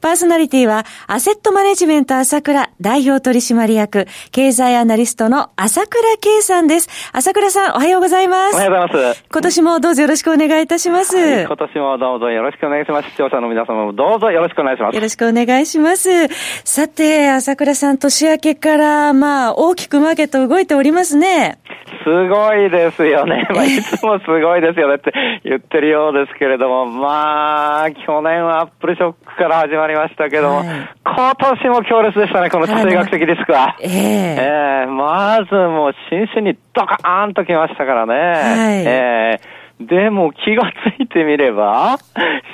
[0.00, 6.88] パーソナリティは、アセットマネジメント朝倉代表取締役、経済アナリストの朝倉慶さんです。
[7.12, 8.54] 朝倉さん、おはようございます。
[8.54, 9.24] おはようございます。
[9.30, 11.16] 今年もどうぞよろしくお願いいたします。
[11.16, 13.10] はい、今年もどうぞよろしくお願いします。
[13.10, 14.94] 視聴者の皆様もどうぞよろしくお願いします。
[14.94, 16.28] よろしくお願いします。
[16.64, 21.58] さて、朝倉さん、年明けから、まあ、大きくマーケット動いておりますね。
[22.06, 23.48] すごいですよね。
[23.52, 30.66] まあ、いつもすごいですよねって言ってるようですけれども、まあ、去年はアップルショックから始まりましたけども、はい、
[31.04, 33.76] 今年も強烈でしたね、この地政学的リスクは。
[33.80, 38.14] えー、えー、まずもう新春にドカーンときましたからね。
[38.14, 41.98] はい、えーでも気がついてみれば、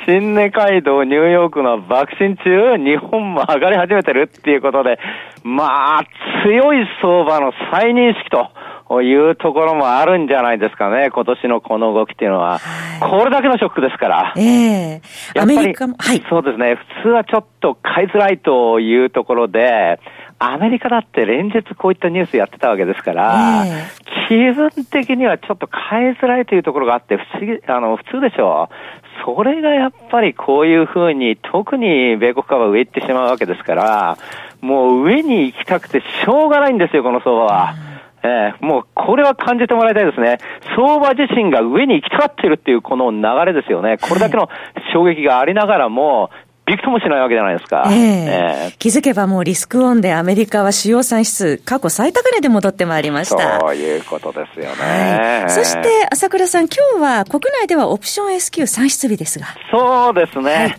[0.06, 4.98] 新根街道、ニューヨークの爆心中、日本も上がり始めてるっていうことで、
[5.44, 6.04] まあ、
[6.44, 8.50] 強い相場の再認識と。
[9.00, 12.58] いうところもあるんじゃないですかね、今年のこの動きっていうのは。
[12.58, 14.34] はい、これだけのショックですから。
[14.36, 16.22] ええー、アメリカも、はい。
[16.28, 16.74] そうですね。
[16.74, 19.98] 普通はちょっと買いづらいというところで、
[20.38, 28.74] アメリカだって連日こういったニュースやってたわけですから、えー、気分的にはちょっと買いづらいというところがあって、不思議、あの、普通でしょう。
[29.24, 34.18] それがやっぱりこういうふうに、特に米国株は上行ってしまうわけですから、
[34.60, 37.91] もう上に行きたくてしょうがないんですよ、この相場は。
[38.24, 40.38] えー、もうこれは感じてもらいたいですね。
[40.76, 43.98] 相場自身が上に行きたがっているっていうこの流れですよね。
[43.98, 44.48] これだけの
[44.92, 46.30] 衝撃がありながらも、
[46.64, 47.84] びくともしないわけじゃないですか。
[47.88, 53.58] えー、えー、気づけばもうリスクオンでアメリカは主要産指数過去最高値で戻ってまいりました。
[53.60, 55.42] そういうことですよね。
[55.42, 59.46] はい、そして朝倉さん、今日は国内ではオプション S q 産出日ですが。
[59.72, 60.52] そうですね。
[60.54, 60.76] はい、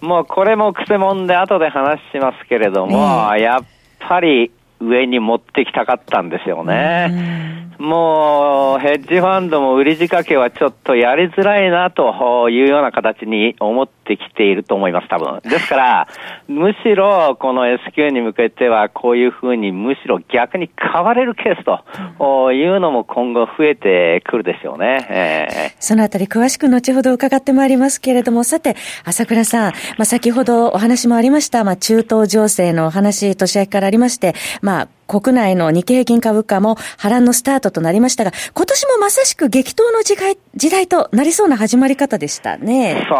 [0.00, 3.64] もうこれもくせもんで後で話しますけれども、やっ
[4.00, 4.50] ぱり
[4.80, 7.60] 上に持ってきたかったんですよね。
[7.80, 15.40] もう、ヘッジファンドも売り仕掛けはちょっとやりづらいなというような形に思ってきていると思います、多分。
[15.48, 16.08] ですから、
[16.46, 25.06] むしろこの S q に向けてはこういうふうにむしろ逆に買われるケースというのも今後増えてくるでしょうね。
[25.08, 28.76] えー、そのあたり詳しく後ほど伺ってまいりますけれども、さて、
[29.06, 34.69] 朝倉さん、まあ、先ほどお話もありました、まあ、中東情勢のお話、年明けからありまして、まあ、
[35.10, 43.04] 国内の日経平均株価も波乱のスタートとなりましたが、今年もまさしく激闘の時代時代となりそうな始まり方でしたね。
[43.08, 43.16] そ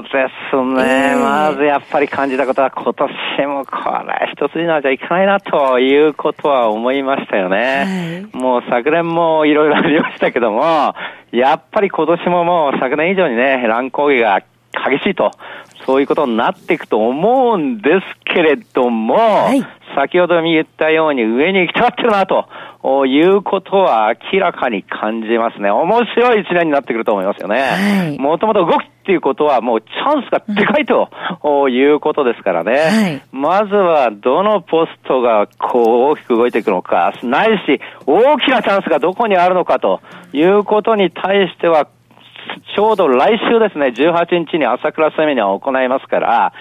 [0.00, 1.10] うですね。
[1.12, 3.76] えー、まずやっぱり感じたことは、今年もこ
[4.08, 8.30] れ一筋縄じゃいかないなということは思いましたよね。
[8.32, 10.94] はい、もう昨年もいろいろありましたけども、
[11.30, 14.42] やっぱり今年ももう昨年以上にね、乱高下が
[14.90, 15.30] 激しいと、
[15.86, 19.64] そういうことになっていくと思うんですけれども、はい、
[19.94, 25.70] 先ほど言ったように上に行きたがってるなということは明らかに感じますね。
[25.70, 28.16] 面白い一年になってくると思いますよね。
[28.18, 31.10] もともと動くっていうことはもうチャンスがでかいと、
[31.68, 32.72] いうことですからね。
[32.72, 40.00] はい、まずはどのポストがこう大きく動いていくのか、ないし大きなチャンスがどこにあるのかと
[40.32, 41.86] いうことに対しては
[42.74, 46.52] ちょうど来週ですね、18日に朝倉セミナーを行いますから、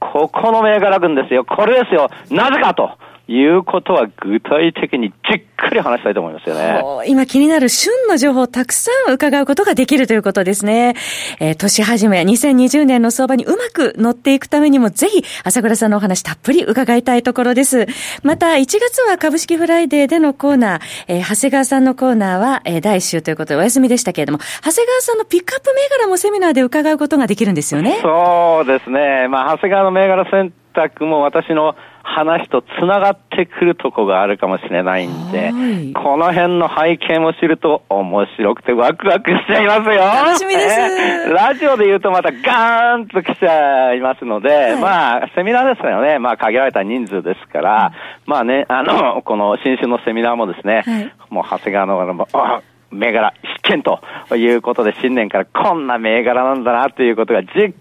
[0.00, 1.44] ここの銘柄群ですよ。
[1.44, 2.08] これですよ。
[2.30, 2.90] なぜかと。
[3.32, 6.82] いうことは具体的にじっくり話したいと思いますよね。
[7.06, 10.94] 今気になる旬の情報をたくさん伺うことができるということですね。
[11.40, 17.86] えー、年始め2020年の相場にうまく乗っていくためにもぜひ朝倉さんのお話たっぷり伺いたいところです。
[18.22, 27.98] また1月は株式フライデーでのコーナー、えー、長谷川さんのコーナーは、えー、第1週ということでお休みでしたけれども、長谷川さんのピックアップ銘柄もセミナーで伺うことができるんですよね。
[28.02, 29.28] そうですね。
[29.28, 31.74] まあ長谷川の銘柄選択も私の
[32.12, 35.50] 話とつながってくるとこがあるかもしれないんで、
[35.94, 40.00] この辺の背景も知ると面白くてワクワクしちゃいますよ。
[40.00, 41.30] 楽しみです。
[41.32, 46.18] ラジオで言うとまたガーンと来ちゃいますので、はい、まあ、セミナーですよね。
[46.18, 47.92] まあ、限られた人数ですから、
[48.26, 53.32] うん、まあね、あの、この新春のセミナーもですね、はい、もう長谷川の、銘柄
[53.62, 54.00] 必見と
[54.36, 57.72] いうことで、新年からこんな銘柄なんだなということがじっ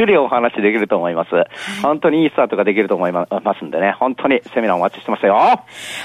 [0.00, 1.30] くくりお話できると思います。
[1.82, 3.26] 本当にいいスタートができると思いま
[3.58, 5.36] すんでね、本当にセミナーお待ちしてますよ。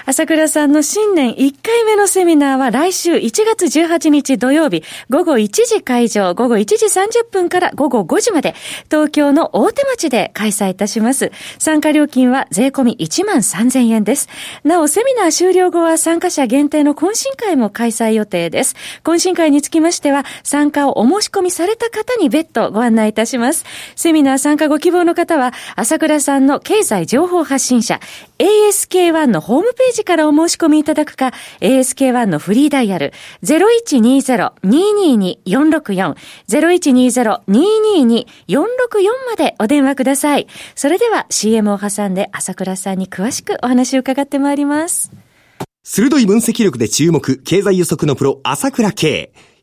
[0.06, 8.54] 朝倉さんの新年1回目のセミナーは来週1月18日土曜日午後1時会場、午後1時30分から午後5時まで
[8.92, 11.32] 東京の大手町で開催いたします。
[11.58, 14.28] 参加料金は税込み1万3000円です。
[14.66, 18.76] なお、セミナー終了後は参加者限定の懇親会も開催予定です。
[19.06, 23.64] 懇親会につきましては、参加をお申し込みされた方に別途ご案内いたします。
[23.96, 28.00] セミナー参加ご希望の方は、朝倉さんの経済情報発信者、
[28.40, 36.16] ASK1 のホームページからお申し込みいただくか、ASK1 のフリーダイヤル0120-222-464、
[36.50, 38.26] 0120-222-464
[39.28, 40.48] までお電話ください。
[40.76, 45.12] それでは CM を挟んで朝倉さんに詳しくお話を伺ってまいります。
[45.84, 49.32] 鋭い分析力で注目、経済予測のプロ、朝倉慶。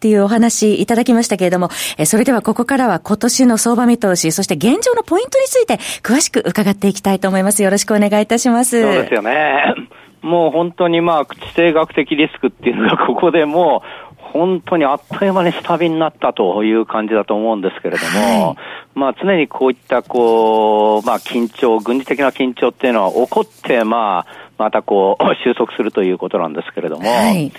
[0.00, 1.68] っていうお話いただきましたけれども、
[1.98, 7.62] えそれではここからは今年の相場見通し、そして現状のポイントについて詳しく伺っていきたいと思います。
[7.62, 8.80] よろしくお願いいたします。
[8.80, 9.74] そうですよね。
[10.22, 24.26] もう本当にまあ、地政学的リスクっていうのがここでもう、本当にあっという間に下火になったという感じだと思うんですけれども、はい、まあ常にこういったこう、まあ緊張、軍事的な緊張っていうのは起こって、まあ、
[24.56, 27.52] またこう、収束するということなんですけれども、はい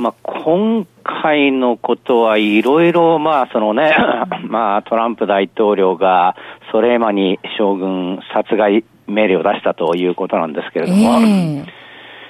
[0.00, 3.94] まあ、今回のことはいろいろ、まあ、そのね、
[4.48, 6.34] まあ、トランプ大統領が
[6.72, 11.64] ソレイマニ将軍殺害命令を出したということなんですけれども、えー、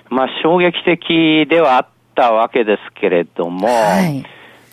[0.08, 1.86] まあ、衝撃的ではあっ
[2.16, 4.24] たわけですけれども、はい、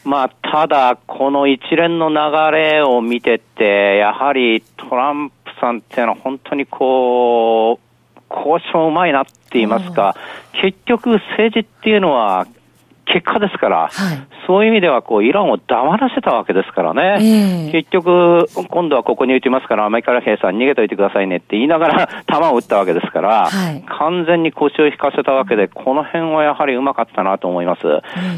[0.03, 7.87] まあ、ただ、この一連の流れを見てて、やはりトランプさんっていうのは本当にこう、
[8.29, 10.15] 交渉うまいなって言いますか、
[10.61, 12.47] 結局政治っていうのは
[13.13, 27.81] 結果ですから、はい、そういう意味ではこうイランを黙らせたわけですからね、えー、結局、今度はここに撃ちますから、アメリカの兵さん逃げといてくださいねって言いながら 弾を撃ったわけですから、はい、完全に腰を引かせたわけで、この辺はやはりうまかったなと思います。
[27.83, 27.87] え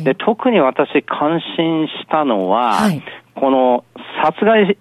[0.02, 3.02] ー、で特に私、感心したのは、はい、
[3.36, 3.84] この
[4.24, 4.78] 殺害し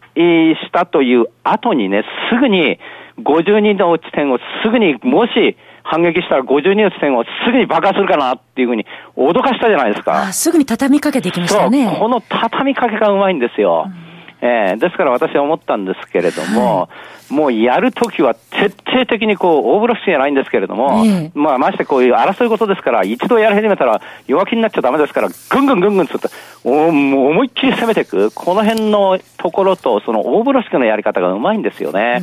[0.72, 2.78] たという後にね、すぐに
[3.22, 5.56] 50人の地点をすぐにもし
[5.90, 8.84] 反撃したら52の地点をすぐに爆破するかなっていうふうに
[9.16, 10.32] 脅かしたじゃないですか。
[10.32, 11.88] すぐに畳みかけてきましたね。
[11.88, 13.86] そう、この畳みかけがうまいんですよ。
[13.86, 14.07] うん
[14.40, 16.88] えー、ですから私は思ったんですけれども、は
[17.30, 26.28] い、もうやるときは徹底的にこう、大風呂敷じゃないんですけれども、えー、まあましてこういう争い事ですから、一度やり始めたら弱気になっちゃダメですから、ぐんぐんぐんぐんつって、
[26.64, 32.22] おもう思いっきり攻めていく、この辺のところと、その大風呂敷のやり方がうまいんですよね。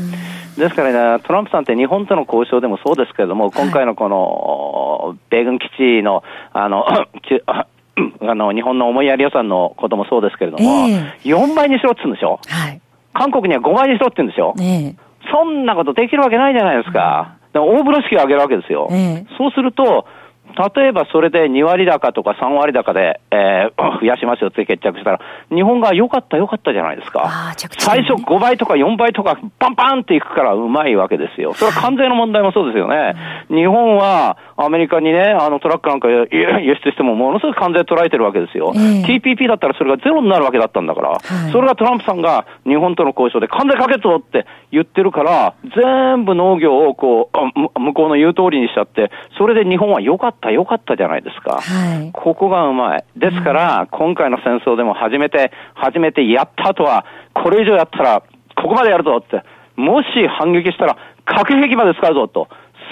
[0.57, 6.23] ですからね、トランプさんって日本との交渉でもそうですけれども、今回のこの、米軍基地の、
[6.53, 6.85] あの、
[8.29, 12.39] あの、日本の思いやり予算のこともそうですけれども、えー、4倍にしろって言うんでしょ？
[12.47, 12.81] はい。
[13.13, 14.53] 韓国には5倍にしろって言うんですよ。
[14.59, 14.95] えー、
[15.31, 17.37] そんなことできるわけないじゃないですか。
[17.53, 18.87] うん、大風呂敷を上げるわけですよ。
[18.91, 20.05] えー、そうすると、
[20.55, 25.19] 例えばそれで2割高とか3割高で、えー、 増やしますよって決着したら、
[25.53, 27.53] 日本が良かった良かったじゃないですか。
[27.77, 31.53] 最初5倍とか4倍とかパンパンっていくからうまいわけですよ。
[31.53, 33.15] それは関税の問題もそうですよね。
[33.49, 38.71] 日本はアメリカにね、あのトラックなんか 輸出してもものすごく関税取られてるわけですよ。
[38.75, 51.61] えー、TPP だったらそれがゼロになるわけだったんだから、はい、それがトランプさんが日本との交渉で関税かけとって言ってるから、全部農業をこう、 向こうの言う通りにしちゃって、それで日本は良かった良かったじゃないですか。
[51.61, 53.05] はい、ここがうまい。
[53.15, 58.23] ですから、うん、今回の戦争でも初めて、初めてやった後は、これ以上やったら、
[58.55, 59.43] ここまでやるぞって、
[59.75, 62.47] もし反撃したら核兵器まで使うぞと。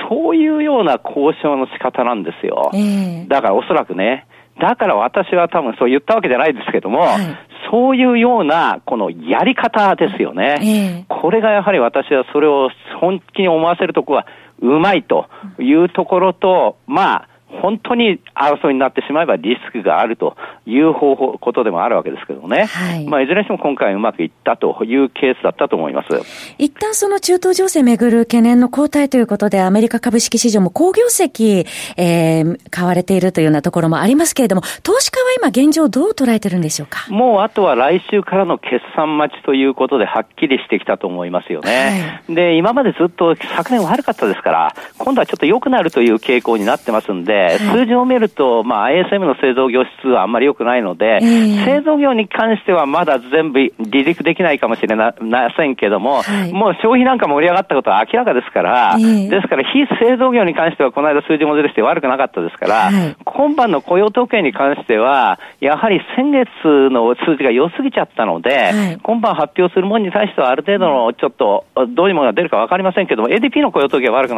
[0.10, 2.72] そういうような交渉の仕方なんですよ。
[2.74, 4.26] えー、だからおそらくね、
[4.60, 7.38] だから私は多分そう言ったわけじゃないですけども、はい、
[7.72, 12.70] そういうような、このやり方ですよね、えー、これがやはり私はそれを
[13.00, 14.28] 本気に思わせるところは
[14.62, 15.28] うまいと
[15.60, 17.30] いうところと、まあ、
[17.62, 22.66] 本当に争いになってしまえばリスクがあるという方法、ことでもあるわけですけどね。
[22.66, 23.08] はい。
[23.08, 26.10] まあ、いずれにしても今回うまくいったというケースだったと思います。
[26.58, 31.66] 一旦その中東情勢めぐる懸念の後退ということで、アメリカ株式市場も好業績、
[31.98, 37.06] えー、買われているというようなところもありますけれども、投資家は今現状どう捉えてるんでしょうか？
[37.10, 42.22] もうあとは来週からの決算待ちということではっきりしてきたと思いますよね。
[42.28, 55.14] はい、で、今までずっと昨年悪かったですから、今度はちょっと良くなるという傾向になってますんで、はい、数字を見ると、まあ、ISM の製造業指数はあんまり良くないので、えー、製造業に関してはまだ全部離陸できないかもしれま
[55.56, 74.36] せんけども、はい、もう消費なんか盛り上がったことは明らかですから、えー、ですから非製造業に関してはこの間数字も出てきて悪くなかったですから、はい、今晩の雇用統計に関しては、やはり先月の数字が良すぎちゃったので、今晩発表するものに対してはある程度のちょっとどういうものが出るかわかりませんけども、ADP の雇用統計は悪く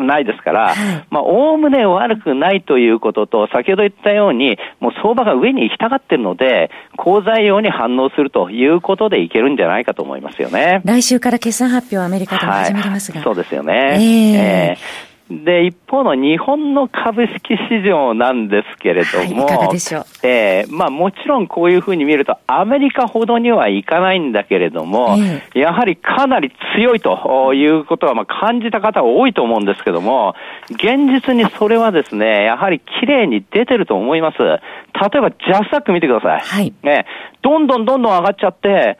[0.00, 0.74] ないですから、
[1.10, 10.82] まあ、おおむね悪くないということと、先ほど言ったように、もう相場が上に行きたがってるので、好材料に反応するということでいけるんじゃないかと思いますよね。
[10.84, 13.18] 来週から決算発表アメリカでも始まりますが。
[13.18, 13.94] はい、そうですよね。
[13.94, 19.78] えー、えーで、一方の日本の株式市場なんですけれども、はい、
[20.22, 30.34] えー、まあもちろんこういうふうに見るとアメリカほどにはいかないんだけれども、えー、やはりかなり強いということはまあ感じた方が多いと思うんですけども、
[30.70, 34.38] 現実にそれはですね、やはり綺麗に出てると思います。
[34.38, 36.40] 例えばジャスタック見てください。
[36.40, 36.72] はい。
[36.82, 37.06] ね、
[37.42, 38.98] どんどんどんどん上がっちゃって、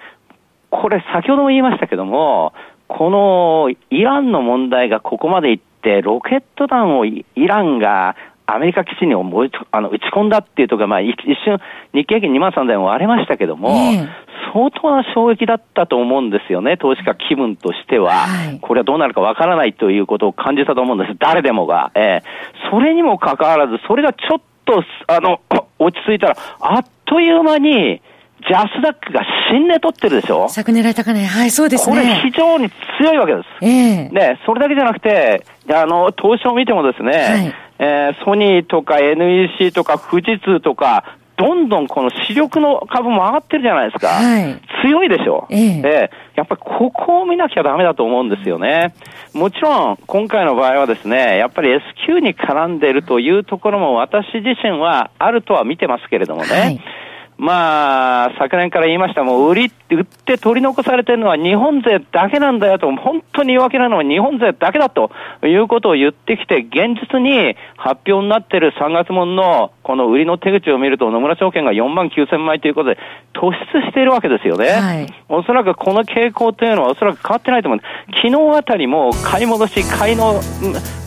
[0.71, 2.53] これ先ほども言いましたけども、
[2.89, 11.59] このイランの問題がここまでいって、ロケット弾をイランがアメリカ基地にあの打ち込んだっていうとか、まあ、一瞬、
[11.95, 13.75] 日経平均2万3000円割れましたけども、
[14.53, 18.13] 相当な衝撃だったと思うんですよね、投資家気分としては。
[18.13, 21.91] はい、これはどうなるかわからないということを感じたと思うんです、誰でもが。
[21.95, 25.41] えー、それにもかかわらず、それがちょっと、あの、
[25.79, 28.03] 落ち着いたら、あっという間に、
[28.47, 30.49] ジャスダックが新値取ってるでしょ？
[30.51, 31.25] 昨年来高値。
[31.25, 31.97] はい、そうですね。
[31.97, 32.71] これ非常に
[33.01, 33.49] 強いわけです。
[33.63, 44.09] ええー、ね、それだけじゃなくて、あの、投資を見てもですね、はい、えー、ソニーとか NEC とか富士通とか、どんどんこの主力の株も上がってるじゃないですか。
[44.09, 45.49] はい、強いでしょ？
[45.51, 48.95] ええー、やっぱりここを見なきゃダメだと思うんですよね。
[49.33, 56.49] もちろん、今回の場合はですね、やっぱり S q に絡んでいるというところも私自身はあるとは見てますけれどもね。
[56.51, 56.81] はい
[57.37, 65.11] まあ、昨年から言いました、もう売り、売って取り残されてるのは日本勢だけなんだよと、本当に弱気なのは日本勢だけだと
[65.43, 72.99] いうことを言ってきて、現実に発表になってる3月ものこの売りの手口を見ると、野村証券が4万9000枚ということで
[73.35, 74.69] 突出しているわけですよね。
[74.71, 77.81] はい、おそらくこの傾向というのはおそらく変わってないと思う。
[78.23, 80.33] 昨日あたりも買い戻し、買いの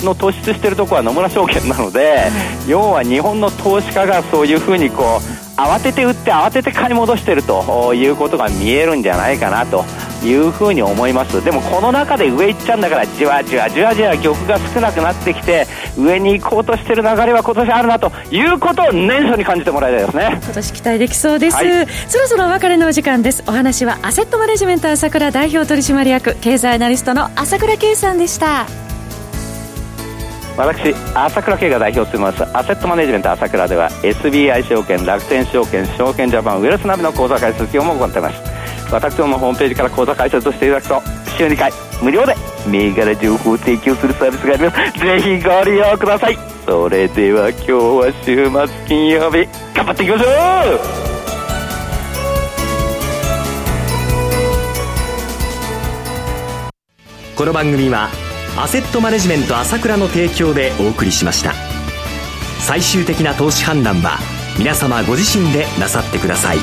[0.05, 2.27] の突出しているところは野村証券なので、は
[2.67, 9.83] い、要は日本の投資家がそういうふうにこう、慌てて売って慌てて買い戻してるということが見えるんじゃないかなと
[10.23, 11.43] いうふうに思います。
[11.43, 20.39] でもこの中で上行っちゃうんだからじわじわじわじわ玉が少なくなってきて上に行こうとしてる流れは今年あるなということを年初に感じてもらいたいですね。
[20.43, 23.43] 今年期待できそうです、はい、そろそろお別れのお時間です。
[23.47, 28.65] お話はアセットマネジメント朝倉代表取締役経済アナリストの朝倉圭さんでした。
[30.57, 38.46] 私、朝倉慶が代表を務めますアセットマネジメント朝倉では SBI 証券、楽天証券、証券ジャパン、ウェルスナビの口座開設業も行っています
[38.91, 41.01] 私どものホームページから口座開設していただくと
[41.37, 42.35] 週2回無料で
[42.67, 46.37] 銘柄情報を提供するサービスがありますぜひご利用ください。
[46.65, 50.25] それでは今日は週末金曜日頑張っていきましょ
[51.03, 51.07] う。
[57.37, 58.09] この番組は
[58.57, 61.53] アセットマネジメント朝倉の提供でお送りしました
[62.65, 64.17] 最終的な投資判断は
[64.57, 66.57] 皆様ご自身でなさってください